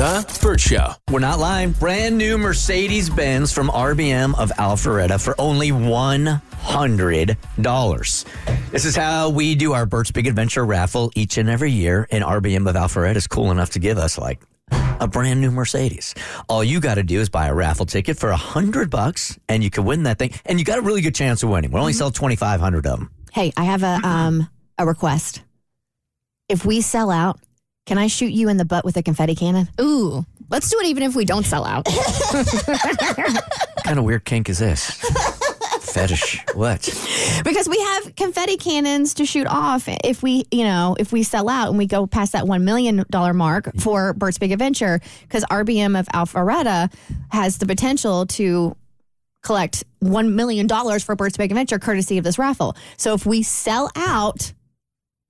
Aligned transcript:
The 0.00 0.24
Bert 0.40 0.58
Show. 0.58 0.94
We're 1.10 1.18
not 1.18 1.38
lying. 1.38 1.72
Brand 1.72 2.16
new 2.16 2.38
Mercedes 2.38 3.10
Benz 3.10 3.52
from 3.52 3.68
RBM 3.68 4.34
of 4.38 4.48
Alpharetta 4.52 5.22
for 5.22 5.38
only 5.38 5.72
$100. 5.72 8.24
This 8.70 8.86
is 8.86 8.96
how 8.96 9.28
we 9.28 9.54
do 9.54 9.74
our 9.74 9.84
Bert's 9.84 10.10
Big 10.10 10.26
Adventure 10.26 10.64
raffle 10.64 11.12
each 11.14 11.36
and 11.36 11.50
every 11.50 11.70
year. 11.70 12.08
And 12.10 12.24
RBM 12.24 12.66
of 12.66 12.76
Alpharetta 12.76 13.16
is 13.16 13.26
cool 13.26 13.50
enough 13.50 13.72
to 13.72 13.78
give 13.78 13.98
us 13.98 14.16
like 14.16 14.40
a 14.72 15.06
brand 15.06 15.42
new 15.42 15.50
Mercedes. 15.50 16.14
All 16.48 16.64
you 16.64 16.80
got 16.80 16.94
to 16.94 17.02
do 17.02 17.20
is 17.20 17.28
buy 17.28 17.48
a 17.48 17.54
raffle 17.54 17.84
ticket 17.84 18.16
for 18.16 18.30
a 18.30 18.38
hundred 18.38 18.88
bucks, 18.88 19.38
and 19.50 19.62
you 19.62 19.68
can 19.68 19.84
win 19.84 20.04
that 20.04 20.18
thing. 20.18 20.32
And 20.46 20.58
you 20.58 20.64
got 20.64 20.78
a 20.78 20.82
really 20.82 21.02
good 21.02 21.14
chance 21.14 21.42
of 21.42 21.50
winning. 21.50 21.72
We 21.72 21.78
only 21.78 21.92
sell 21.92 22.10
twenty 22.10 22.36
five 22.36 22.58
hundred 22.58 22.86
of 22.86 22.98
them. 22.98 23.10
Hey, 23.32 23.52
I 23.54 23.64
have 23.64 23.82
a 23.82 24.00
um 24.02 24.48
a 24.78 24.86
request. 24.86 25.42
If 26.48 26.64
we 26.64 26.80
sell 26.80 27.10
out, 27.10 27.38
can 27.90 27.98
I 27.98 28.06
shoot 28.06 28.30
you 28.30 28.48
in 28.48 28.56
the 28.56 28.64
butt 28.64 28.84
with 28.84 28.96
a 28.96 29.02
confetti 29.02 29.34
cannon? 29.34 29.68
Ooh, 29.80 30.24
let's 30.48 30.70
do 30.70 30.78
it 30.78 30.86
even 30.86 31.02
if 31.02 31.16
we 31.16 31.24
don't 31.24 31.44
sell 31.44 31.64
out. 31.64 31.88
What 33.80 33.84
kind 33.84 33.98
of 33.98 34.04
weird 34.04 34.24
kink 34.24 34.48
is 34.48 34.60
this? 34.60 34.92
Fetish? 35.80 36.38
What? 36.54 36.88
Because 37.42 37.68
we 37.68 37.80
have 37.80 38.14
confetti 38.14 38.56
cannons 38.58 39.14
to 39.14 39.24
shoot 39.24 39.48
off 39.48 39.88
if 40.04 40.22
we, 40.22 40.44
you 40.52 40.62
know, 40.62 40.94
if 41.00 41.10
we 41.10 41.24
sell 41.24 41.48
out 41.48 41.70
and 41.70 41.78
we 41.78 41.86
go 41.86 42.06
past 42.06 42.30
that 42.34 42.44
$1 42.44 42.62
million 42.62 43.04
mark 43.36 43.74
for 43.80 44.12
Bert's 44.12 44.38
Big 44.38 44.52
Adventure, 44.52 45.00
because 45.22 45.44
RBM 45.46 45.98
of 45.98 46.06
Alpharetta 46.08 46.94
has 47.32 47.58
the 47.58 47.66
potential 47.66 48.26
to 48.26 48.76
collect 49.42 49.82
$1 50.04 50.32
million 50.32 50.68
for 51.00 51.16
Bert's 51.16 51.36
Big 51.36 51.50
Adventure 51.50 51.80
courtesy 51.80 52.18
of 52.18 52.22
this 52.22 52.38
raffle. 52.38 52.76
So 52.98 53.14
if 53.14 53.26
we 53.26 53.42
sell 53.42 53.90
out, 53.96 54.52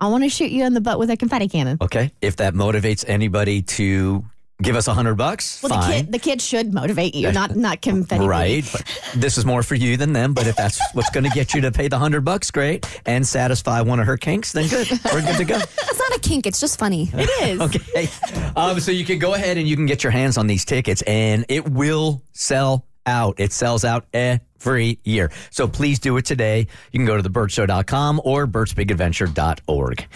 I 0.01 0.09
want 0.09 0.25
to 0.25 0.31
shoot 0.31 0.51
you 0.51 0.65
in 0.65 0.75
the 0.75 0.81
butt 0.81 0.99
with 0.99 1.11
a 1.11 1.17
confetti 1.17 1.49
cannon. 1.49 1.79
Okay. 1.81 2.11
If 2.21 2.37
that 2.37 2.55
motivates 2.55 3.05
anybody 3.07 3.63
to 3.63 4.25
give 4.63 4.77
us 4.77 4.89
a 4.89 4.95
hundred 4.95 5.15
bucks, 5.17 5.63
Well, 5.63 5.81
the 5.81 5.87
kid, 5.87 6.13
the 6.13 6.19
kid 6.19 6.43
should 6.43 6.73
motivate 6.73 7.15
you, 7.15 7.33
not 7.33 7.57
not 7.57 7.81
confetti. 7.83 8.27
Right. 8.27 8.69
But 8.73 8.85
this 9.15 9.39
is 9.39 9.45
more 9.45 9.63
for 9.63 9.75
you 9.75 9.97
than 9.97 10.13
them. 10.13 10.35
But 10.35 10.47
if 10.47 10.57
that's 10.57 10.81
what's 10.95 11.11
going 11.11 11.25
to 11.25 11.31
get 11.31 11.55
you 11.55 11.61
to 11.63 11.71
pay 11.73 11.89
the 11.89 11.99
hundred 11.99 12.25
bucks, 12.25 12.51
great, 12.51 12.87
and 13.07 13.27
satisfy 13.27 13.81
one 13.83 14.01
of 14.01 14.07
her 14.07 14.17
kinks, 14.17 14.53
then 14.53 14.69
good. 14.69 14.89
We're 15.13 15.23
good 15.23 15.37
to 15.37 15.45
go. 15.45 15.57
it's 15.61 15.99
not 15.99 16.17
a 16.17 16.21
kink, 16.21 16.47
it's 16.47 16.61
just 16.61 16.79
funny. 16.79 17.11
It 17.13 17.31
is. 17.49 17.61
Okay. 17.71 18.09
Um, 18.57 18.81
so 18.81 18.91
you 18.91 19.05
can 19.05 19.19
go 19.19 19.35
ahead 19.35 19.57
and 19.57 19.69
you 19.69 19.77
can 19.77 19.87
get 19.87 20.03
your 20.03 20.11
hands 20.11 20.37
on 20.39 20.47
these 20.47 20.65
tickets, 20.65 21.03
and 21.03 21.45
it 21.49 21.69
will 21.69 22.23
sell 22.33 22.87
out. 23.07 23.39
It 23.39 23.53
sells 23.53 23.85
out 23.85 24.07
every 24.13 24.99
year. 25.05 25.31
So 25.51 25.67
please 25.69 25.99
do 25.99 26.17
it 26.17 26.25
today. 26.25 26.67
You 26.93 26.99
can 26.99 27.07
go 27.07 27.21
to 27.21 27.29
thebertshow.com 27.29 28.21
or 28.25 28.47
bertsbigadventure.org. 28.47 30.07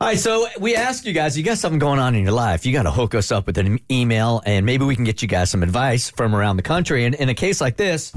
All 0.00 0.06
right. 0.08 0.18
So 0.18 0.46
we 0.60 0.76
asked 0.76 1.06
you 1.06 1.12
guys, 1.12 1.36
you 1.36 1.44
got 1.44 1.58
something 1.58 1.78
going 1.78 1.98
on 1.98 2.14
in 2.14 2.24
your 2.24 2.32
life. 2.32 2.66
You 2.66 2.72
got 2.72 2.84
to 2.84 2.90
hook 2.90 3.14
us 3.14 3.32
up 3.32 3.46
with 3.46 3.58
an 3.58 3.78
email, 3.90 4.42
and 4.44 4.66
maybe 4.66 4.84
we 4.84 4.96
can 4.96 5.04
get 5.04 5.22
you 5.22 5.28
guys 5.28 5.50
some 5.50 5.62
advice 5.62 6.10
from 6.10 6.34
around 6.34 6.56
the 6.56 6.62
country. 6.62 7.04
And 7.04 7.14
in 7.14 7.28
a 7.28 7.34
case 7.34 7.60
like 7.60 7.76
this, 7.76 8.12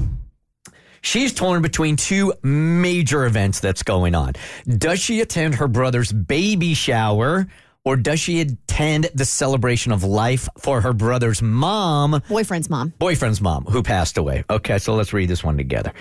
She's 1.06 1.32
torn 1.32 1.62
between 1.62 1.94
two 1.94 2.32
major 2.42 3.26
events 3.26 3.60
that's 3.60 3.84
going 3.84 4.16
on. 4.16 4.32
Does 4.66 4.98
she 4.98 5.20
attend 5.20 5.54
her 5.54 5.68
brother's 5.68 6.10
baby 6.10 6.74
shower 6.74 7.46
or 7.86 7.96
does 7.96 8.18
she 8.18 8.40
attend 8.40 9.08
the 9.14 9.24
celebration 9.24 9.92
of 9.92 10.02
life 10.02 10.48
for 10.58 10.80
her 10.80 10.92
brother's 10.92 11.40
mom, 11.40 12.20
Boyfriend's 12.28 12.68
mom. 12.68 12.92
boyfriend's 12.98 13.40
mom, 13.40 13.64
who 13.64 13.82
passed 13.82 14.18
away? 14.18 14.44
Okay, 14.50 14.78
so 14.78 14.96
let's 14.96 15.12
read 15.12 15.30
this 15.30 15.44
one 15.44 15.56
together. 15.56 15.92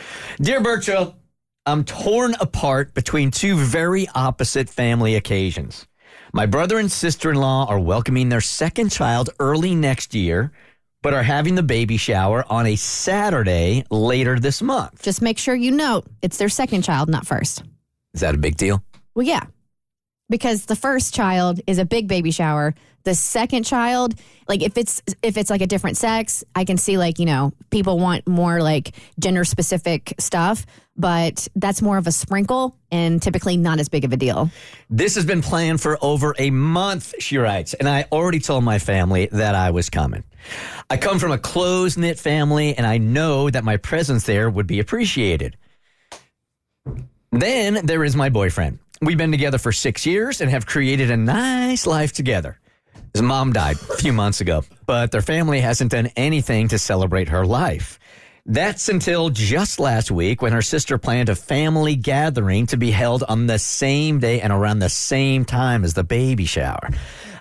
Dear 0.41 0.61
Bert 0.61 0.83
Show, 0.83 1.13
I'm 1.67 1.83
torn 1.83 2.35
apart 2.39 2.95
between 2.95 3.29
two 3.29 3.55
very 3.55 4.07
opposite 4.15 4.67
family 4.67 5.15
occasions. 5.15 5.85
My 6.33 6.47
brother 6.47 6.79
and 6.79 6.91
sister 6.91 7.31
in 7.31 7.37
law 7.37 7.67
are 7.69 7.79
welcoming 7.79 8.29
their 8.29 8.41
second 8.41 8.89
child 8.89 9.29
early 9.39 9.75
next 9.75 10.15
year, 10.15 10.51
but 11.03 11.13
are 11.13 11.23
having 11.23 11.53
the 11.53 11.63
baby 11.63 11.97
shower 11.97 12.43
on 12.49 12.65
a 12.65 12.75
Saturday 12.75 13.85
later 13.91 14.39
this 14.39 14.61
month. 14.63 15.03
Just 15.03 15.21
make 15.21 15.37
sure 15.37 15.53
you 15.53 15.69
note 15.69 16.07
it's 16.23 16.37
their 16.37 16.49
second 16.49 16.81
child, 16.81 17.09
not 17.09 17.27
first. 17.27 17.63
Is 18.15 18.21
that 18.21 18.33
a 18.33 18.39
big 18.39 18.57
deal? 18.57 18.83
Well, 19.13 19.25
yeah, 19.25 19.43
because 20.29 20.65
the 20.65 20.75
first 20.75 21.13
child 21.13 21.61
is 21.67 21.77
a 21.77 21.85
big 21.85 22.07
baby 22.07 22.31
shower. 22.31 22.73
The 23.03 23.13
second 23.13 23.65
child, 23.65 24.15
like 24.47 24.63
if 24.63 24.77
it's 24.77 25.01
if 25.21 25.37
it's 25.37 25.51
like 25.51 25.61
a 25.61 25.67
different 25.67 25.97
sex, 25.97 26.43
I 26.55 26.65
can 26.65 26.77
see 26.77 26.97
like 26.97 27.19
you 27.19 27.25
know 27.25 27.53
people 27.69 27.99
want 27.99 28.27
more 28.27 28.61
like 28.61 28.95
gender 29.19 29.43
specific 29.43 30.15
stuff, 30.17 30.65
but 30.97 31.47
that's 31.55 31.83
more 31.83 31.97
of 31.97 32.07
a 32.07 32.11
sprinkle 32.11 32.75
and 32.91 33.21
typically 33.21 33.57
not 33.57 33.79
as 33.79 33.89
big 33.89 34.05
of 34.05 34.13
a 34.13 34.17
deal. 34.17 34.49
This 34.89 35.13
has 35.15 35.25
been 35.25 35.43
planned 35.43 35.81
for 35.81 35.99
over 36.01 36.33
a 36.39 36.49
month, 36.49 37.13
she 37.19 37.37
writes, 37.37 37.75
and 37.75 37.87
I 37.87 38.05
already 38.11 38.39
told 38.39 38.63
my 38.63 38.79
family 38.79 39.29
that 39.31 39.53
I 39.53 39.69
was 39.69 39.91
coming. 39.91 40.23
I 40.89 40.97
come 40.97 41.19
from 41.19 41.31
a 41.31 41.37
close 41.37 41.97
knit 41.97 42.19
family, 42.19 42.75
and 42.75 42.87
I 42.87 42.97
know 42.97 43.49
that 43.49 43.63
my 43.63 43.77
presence 43.77 44.25
there 44.25 44.49
would 44.49 44.67
be 44.67 44.79
appreciated. 44.79 45.57
Then 47.31 47.85
there 47.85 48.03
is 48.03 48.15
my 48.15 48.29
boyfriend. 48.29 48.79
We've 49.01 49.17
been 49.17 49.31
together 49.31 49.57
for 49.57 49.71
six 49.71 50.05
years 50.05 50.41
and 50.41 50.49
have 50.49 50.65
created 50.65 51.11
a 51.11 51.17
nice 51.17 51.85
life 51.85 52.13
together. 52.13 52.59
His 53.13 53.21
mom 53.21 53.53
died 53.53 53.77
a 53.89 53.97
few 53.97 54.13
months 54.13 54.41
ago, 54.41 54.63
but 54.85 55.11
their 55.11 55.21
family 55.21 55.61
hasn't 55.61 55.91
done 55.91 56.09
anything 56.15 56.69
to 56.69 56.79
celebrate 56.79 57.29
her 57.29 57.45
life. 57.45 57.99
That's 58.45 58.89
until 58.89 59.29
just 59.29 59.79
last 59.79 60.11
week 60.11 60.41
when 60.41 60.53
her 60.53 60.61
sister 60.61 60.97
planned 60.97 61.29
a 61.29 61.35
family 61.35 61.95
gathering 61.95 62.67
to 62.67 62.77
be 62.77 62.91
held 62.91 63.23
on 63.23 63.47
the 63.47 63.57
same 63.57 64.19
day 64.19 64.39
and 64.39 64.53
around 64.53 64.79
the 64.79 64.89
same 64.89 65.45
time 65.45 65.83
as 65.83 65.93
the 65.93 66.03
baby 66.03 66.45
shower. 66.45 66.89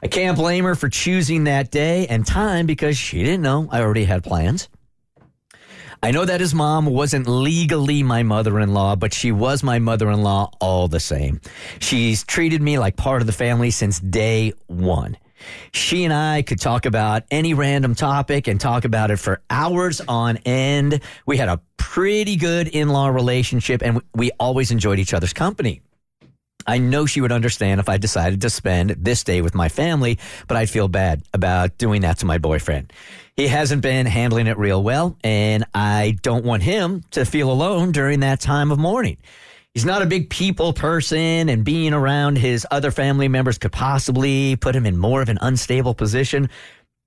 I 0.02 0.08
can't 0.08 0.36
blame 0.36 0.64
her 0.64 0.74
for 0.74 0.88
choosing 0.88 1.44
that 1.44 1.70
day 1.70 2.06
and 2.06 2.26
time 2.26 2.66
because 2.66 2.96
she 2.96 3.22
didn't 3.22 3.42
know 3.42 3.68
I 3.70 3.82
already 3.82 4.04
had 4.04 4.24
plans. 4.24 4.68
I 6.04 6.10
know 6.10 6.26
that 6.26 6.38
his 6.38 6.54
mom 6.54 6.84
wasn't 6.84 7.26
legally 7.26 8.02
my 8.02 8.22
mother 8.22 8.60
in 8.60 8.74
law, 8.74 8.94
but 8.94 9.14
she 9.14 9.32
was 9.32 9.62
my 9.62 9.78
mother 9.78 10.10
in 10.10 10.22
law 10.22 10.50
all 10.60 10.86
the 10.86 11.00
same. 11.00 11.40
She's 11.78 12.24
treated 12.24 12.60
me 12.60 12.78
like 12.78 12.94
part 12.94 13.22
of 13.22 13.26
the 13.26 13.32
family 13.32 13.70
since 13.70 14.00
day 14.00 14.52
one. 14.66 15.16
She 15.72 16.04
and 16.04 16.12
I 16.12 16.42
could 16.42 16.60
talk 16.60 16.84
about 16.84 17.22
any 17.30 17.54
random 17.54 17.94
topic 17.94 18.48
and 18.48 18.60
talk 18.60 18.84
about 18.84 19.10
it 19.12 19.16
for 19.16 19.40
hours 19.48 20.02
on 20.06 20.36
end. 20.44 21.00
We 21.24 21.38
had 21.38 21.48
a 21.48 21.62
pretty 21.78 22.36
good 22.36 22.68
in 22.68 22.90
law 22.90 23.08
relationship 23.08 23.82
and 23.82 24.02
we 24.14 24.30
always 24.38 24.70
enjoyed 24.70 24.98
each 24.98 25.14
other's 25.14 25.32
company. 25.32 25.80
I 26.66 26.78
know 26.78 27.06
she 27.06 27.20
would 27.20 27.32
understand 27.32 27.80
if 27.80 27.88
I 27.88 27.96
decided 27.96 28.40
to 28.42 28.50
spend 28.50 28.90
this 28.90 29.24
day 29.24 29.42
with 29.42 29.54
my 29.54 29.68
family, 29.68 30.18
but 30.48 30.56
I'd 30.56 30.70
feel 30.70 30.88
bad 30.88 31.22
about 31.32 31.76
doing 31.78 32.02
that 32.02 32.18
to 32.18 32.26
my 32.26 32.38
boyfriend. 32.38 32.92
He 33.36 33.48
hasn't 33.48 33.82
been 33.82 34.06
handling 34.06 34.46
it 34.46 34.56
real 34.58 34.82
well, 34.82 35.16
and 35.24 35.64
I 35.74 36.16
don't 36.22 36.44
want 36.44 36.62
him 36.62 37.02
to 37.12 37.24
feel 37.24 37.50
alone 37.50 37.92
during 37.92 38.20
that 38.20 38.40
time 38.40 38.70
of 38.70 38.78
mourning. 38.78 39.18
He's 39.74 39.84
not 39.84 40.02
a 40.02 40.06
big 40.06 40.30
people 40.30 40.72
person, 40.72 41.48
and 41.48 41.64
being 41.64 41.92
around 41.92 42.38
his 42.38 42.64
other 42.70 42.92
family 42.92 43.26
members 43.26 43.58
could 43.58 43.72
possibly 43.72 44.54
put 44.54 44.76
him 44.76 44.86
in 44.86 44.96
more 44.96 45.20
of 45.20 45.28
an 45.28 45.38
unstable 45.40 45.94
position. 45.94 46.48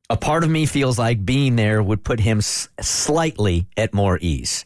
A 0.10 0.18
part 0.18 0.44
of 0.44 0.50
me 0.50 0.66
feels 0.66 1.00
like 1.00 1.26
being 1.26 1.56
there 1.56 1.82
would 1.82 2.04
put 2.04 2.20
him 2.20 2.42
slightly 2.42 3.68
at 3.78 3.94
more 3.94 4.20
ease 4.22 4.66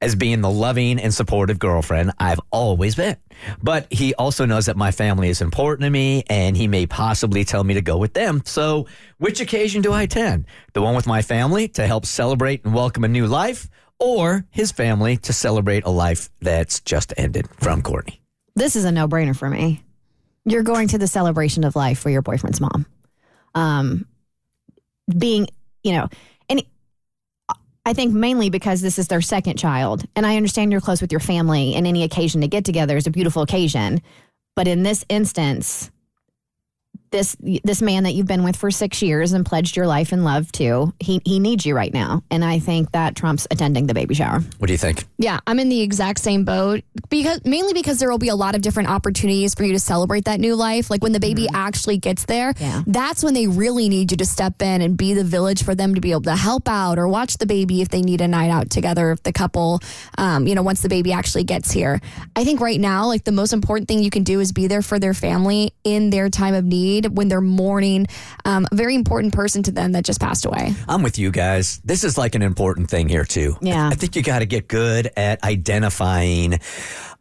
as 0.00 0.14
being 0.14 0.40
the 0.40 0.50
loving 0.50 0.98
and 0.98 1.12
supportive 1.12 1.58
girlfriend 1.58 2.12
I've 2.18 2.40
always 2.50 2.94
been. 2.94 3.16
But 3.62 3.86
he 3.92 4.14
also 4.14 4.46
knows 4.46 4.66
that 4.66 4.76
my 4.76 4.90
family 4.90 5.28
is 5.28 5.40
important 5.40 5.84
to 5.84 5.90
me 5.90 6.24
and 6.28 6.56
he 6.56 6.68
may 6.68 6.86
possibly 6.86 7.44
tell 7.44 7.64
me 7.64 7.74
to 7.74 7.82
go 7.82 7.98
with 7.98 8.14
them. 8.14 8.42
So, 8.44 8.86
which 9.18 9.40
occasion 9.40 9.82
do 9.82 9.92
I 9.92 10.02
attend? 10.02 10.46
The 10.72 10.82
one 10.82 10.94
with 10.94 11.06
my 11.06 11.22
family 11.22 11.68
to 11.68 11.86
help 11.86 12.06
celebrate 12.06 12.64
and 12.64 12.74
welcome 12.74 13.04
a 13.04 13.08
new 13.08 13.26
life, 13.26 13.68
or 13.98 14.46
his 14.50 14.72
family 14.72 15.18
to 15.18 15.32
celebrate 15.32 15.84
a 15.84 15.90
life 15.90 16.30
that's 16.40 16.80
just 16.80 17.12
ended 17.16 17.46
from 17.58 17.82
Courtney? 17.82 18.20
This 18.56 18.74
is 18.74 18.84
a 18.84 18.92
no 18.92 19.06
brainer 19.06 19.36
for 19.36 19.48
me. 19.48 19.84
You're 20.44 20.62
going 20.62 20.88
to 20.88 20.98
the 20.98 21.06
celebration 21.06 21.64
of 21.64 21.76
life 21.76 21.98
for 21.98 22.10
your 22.10 22.22
boyfriend's 22.22 22.60
mom. 22.60 22.86
Um, 23.54 24.06
being, 25.16 25.48
you 25.82 25.92
know, 25.92 26.08
and 26.48 26.62
I 27.86 27.94
think 27.94 28.12
mainly 28.12 28.50
because 28.50 28.82
this 28.82 28.98
is 28.98 29.08
their 29.08 29.20
second 29.20 29.56
child. 29.56 30.04
And 30.14 30.26
I 30.26 30.36
understand 30.36 30.70
you're 30.70 30.80
close 30.80 31.00
with 31.00 31.12
your 31.12 31.20
family 31.20 31.74
and 31.74 31.86
any 31.86 32.02
occasion 32.02 32.40
to 32.42 32.48
get 32.48 32.64
together 32.64 32.96
is 32.96 33.06
a 33.06 33.10
beautiful 33.10 33.42
occasion. 33.42 34.02
But 34.54 34.68
in 34.68 34.82
this 34.82 35.04
instance, 35.08 35.90
this 37.10 37.36
this 37.64 37.82
man 37.82 38.04
that 38.04 38.12
you've 38.12 38.26
been 38.26 38.44
with 38.44 38.56
for 38.56 38.70
six 38.70 39.02
years 39.02 39.32
and 39.32 39.44
pledged 39.44 39.76
your 39.76 39.86
life 39.86 40.12
and 40.12 40.24
love 40.24 40.50
to, 40.52 40.92
he 41.00 41.20
he 41.24 41.40
needs 41.40 41.66
you 41.66 41.74
right 41.74 41.92
now. 41.92 42.22
And 42.30 42.44
I 42.44 42.58
think 42.60 42.92
that 42.92 43.16
trumps 43.16 43.46
attending 43.50 43.86
the 43.86 43.94
baby 43.94 44.14
shower. 44.14 44.40
What 44.58 44.66
do 44.68 44.72
you 44.72 44.78
think? 44.78 45.04
Yeah, 45.18 45.40
I'm 45.46 45.58
in 45.58 45.68
the 45.68 45.80
exact 45.80 46.20
same 46.20 46.44
boat 46.44 46.82
because 47.08 47.44
mainly 47.44 47.72
because 47.72 47.98
there 47.98 48.10
will 48.10 48.18
be 48.18 48.28
a 48.28 48.36
lot 48.36 48.54
of 48.54 48.62
different 48.62 48.88
opportunities 48.90 49.54
for 49.54 49.64
you 49.64 49.72
to 49.72 49.80
celebrate 49.80 50.26
that 50.26 50.40
new 50.40 50.54
life. 50.54 50.88
Like 50.90 51.02
when 51.02 51.12
the 51.12 51.20
baby 51.20 51.48
actually 51.52 51.98
gets 51.98 52.24
there, 52.26 52.54
Yeah. 52.60 52.82
that's 52.86 53.24
when 53.24 53.34
they 53.34 53.46
really 53.46 53.88
need 53.88 54.10
you 54.12 54.16
to 54.18 54.26
step 54.26 54.62
in 54.62 54.80
and 54.82 54.96
be 54.96 55.14
the 55.14 55.24
village 55.24 55.64
for 55.64 55.74
them 55.74 55.94
to 55.96 56.00
be 56.00 56.12
able 56.12 56.22
to 56.22 56.36
help 56.36 56.68
out 56.68 56.98
or 56.98 57.08
watch 57.08 57.38
the 57.38 57.46
baby 57.46 57.80
if 57.82 57.88
they 57.88 58.02
need 58.02 58.20
a 58.20 58.28
night 58.28 58.50
out 58.50 58.70
together. 58.70 59.10
If 59.12 59.22
the 59.24 59.32
couple, 59.32 59.80
um, 60.16 60.46
you 60.46 60.54
know, 60.54 60.62
once 60.62 60.80
the 60.82 60.88
baby 60.88 61.12
actually 61.12 61.44
gets 61.44 61.72
here, 61.72 62.00
I 62.36 62.44
think 62.44 62.60
right 62.60 62.80
now, 62.80 63.06
like 63.06 63.24
the 63.24 63.32
most 63.32 63.52
important 63.52 63.88
thing 63.88 64.00
you 64.02 64.10
can 64.10 64.22
do 64.22 64.38
is 64.40 64.52
be 64.52 64.68
there 64.68 64.82
for 64.82 64.98
their 65.00 65.14
family 65.14 65.72
in 65.82 66.10
their 66.10 66.28
time 66.30 66.54
of 66.54 66.64
need 66.64 66.99
need 67.00 67.16
when 67.16 67.28
they're 67.28 67.40
mourning 67.40 68.06
um, 68.44 68.66
a 68.70 68.74
very 68.74 68.94
important 68.94 69.34
person 69.34 69.62
to 69.64 69.70
them 69.70 69.92
that 69.92 70.04
just 70.04 70.20
passed 70.20 70.44
away. 70.44 70.74
I'm 70.88 71.02
with 71.02 71.18
you 71.18 71.30
guys. 71.30 71.80
This 71.84 72.04
is 72.04 72.16
like 72.18 72.34
an 72.34 72.42
important 72.42 72.90
thing 72.90 73.08
here 73.08 73.24
too. 73.24 73.56
Yeah. 73.60 73.88
I 73.88 73.94
think 73.94 74.16
you 74.16 74.22
got 74.22 74.40
to 74.40 74.46
get 74.46 74.68
good 74.68 75.10
at 75.16 75.42
identifying 75.44 76.60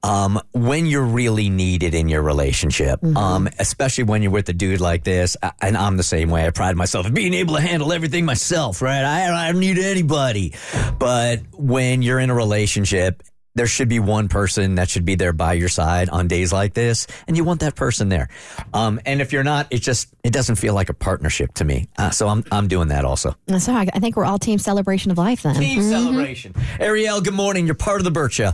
um, 0.01 0.39
when 0.53 0.85
you're 0.85 1.03
really 1.03 1.49
needed 1.49 1.93
in 1.93 2.07
your 2.07 2.21
relationship, 2.21 3.03
um, 3.17 3.49
especially 3.59 4.05
when 4.05 4.21
you're 4.21 4.31
with 4.31 4.47
a 4.49 4.53
dude 4.53 4.79
like 4.79 5.03
this. 5.03 5.35
And 5.61 5.75
I'm 5.75 5.97
the 5.97 6.03
same 6.03 6.29
way. 6.29 6.45
I 6.45 6.51
pride 6.51 6.77
myself 6.77 7.05
in 7.05 7.13
being 7.13 7.33
able 7.33 7.55
to 7.55 7.61
handle 7.61 7.91
everything 7.91 8.25
myself, 8.25 8.81
right? 8.81 9.03
I, 9.03 9.49
I 9.49 9.51
don't 9.51 9.59
need 9.59 9.77
anybody. 9.77 10.53
But 10.97 11.41
when 11.51 12.01
you're 12.01 12.19
in 12.19 12.29
a 12.29 12.35
relationship, 12.35 13.23
there 13.59 13.67
should 13.67 13.89
be 13.89 13.99
one 13.99 14.29
person 14.29 14.75
that 14.75 14.89
should 14.89 15.03
be 15.03 15.15
there 15.15 15.33
by 15.33 15.51
your 15.51 15.67
side 15.67 16.07
on 16.07 16.29
days 16.29 16.53
like 16.53 16.73
this, 16.73 17.07
and 17.27 17.35
you 17.35 17.43
want 17.43 17.59
that 17.59 17.75
person 17.75 18.07
there. 18.07 18.29
Um, 18.73 19.01
and 19.05 19.19
if 19.19 19.33
you're 19.33 19.43
not, 19.43 19.67
it 19.69 19.79
just 19.79 20.15
it 20.23 20.31
doesn't 20.31 20.55
feel 20.55 20.73
like 20.73 20.87
a 20.87 20.93
partnership 20.93 21.53
to 21.55 21.65
me. 21.65 21.89
Uh, 21.97 22.09
so 22.09 22.29
I'm 22.29 22.45
I'm 22.53 22.69
doing 22.69 22.87
that 22.87 23.03
also. 23.03 23.35
So 23.57 23.73
I, 23.73 23.85
I 23.93 23.99
think 23.99 24.15
we're 24.15 24.23
all 24.23 24.39
team 24.39 24.59
celebration 24.59 25.11
of 25.11 25.17
life 25.17 25.41
then. 25.41 25.55
Team 25.55 25.81
celebration. 25.81 26.55
Ariel, 26.79 27.19
good 27.19 27.33
morning. 27.33 27.65
You're 27.65 27.75
part 27.75 27.99
of 27.99 28.05
the 28.05 28.11
Bert 28.11 28.31
Show. 28.31 28.53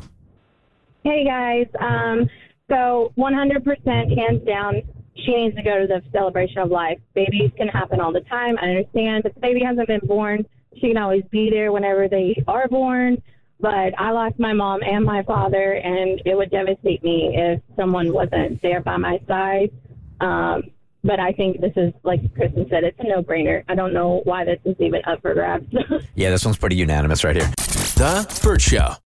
Hey 1.04 1.24
guys, 1.24 1.68
um, 1.80 2.28
so 2.68 3.14
100% 3.16 4.18
hands 4.18 4.44
down, 4.44 4.82
she 5.16 5.36
needs 5.36 5.56
to 5.56 5.62
go 5.62 5.82
to 5.82 5.86
the 5.86 6.02
celebration 6.12 6.58
of 6.58 6.72
life. 6.72 6.98
Babies 7.14 7.52
can 7.58 7.68
happen 7.68 8.00
all 8.00 8.12
the 8.12 8.22
time. 8.22 8.58
I 8.60 8.70
understand, 8.70 9.22
but 9.22 9.36
the 9.36 9.40
baby 9.40 9.62
hasn't 9.64 9.88
been 9.88 10.02
born. 10.04 10.48
She 10.74 10.88
can 10.88 10.98
always 10.98 11.24
be 11.30 11.52
there 11.52 11.72
whenever 11.72 12.08
they 12.08 12.44
are 12.48 12.68
born. 12.68 13.22
But 13.60 13.98
I 13.98 14.12
lost 14.12 14.38
my 14.38 14.54
mom 14.54 14.82
and 14.84 15.06
my 15.06 15.24
father, 15.24 15.74
and 15.74 16.22
it 16.26 16.36
would 16.36 16.52
devastate 16.52 17.04
me 17.04 17.32
if 17.36 17.62
someone 17.76 18.14
wasn't 18.14 18.62
there 18.62 18.82
by 18.82 18.98
my 18.98 19.20
side. 19.28 19.72
Um, 20.20 20.64
but 21.04 21.20
I 21.20 21.32
think 21.34 21.62
this 21.62 21.72
is, 21.76 21.94
like 22.04 22.20
Kristen 22.36 22.68
said, 22.70 22.84
it's 22.84 23.00
a 23.00 23.04
no-brainer. 23.04 23.64
I 23.70 23.76
don't 23.76 23.94
know 23.94 24.22
why 24.26 24.44
this 24.44 24.60
is 24.66 24.76
even 24.80 25.02
up 25.06 25.22
for 25.22 25.34
grabs. 25.34 25.68
Yeah, 26.16 26.30
this 26.30 26.46
one's 26.46 26.58
pretty 26.58 26.76
unanimous 26.78 27.24
right 27.24 27.36
here. 27.36 27.48
The 27.96 28.40
Bert 28.44 28.62
Show. 28.62 28.96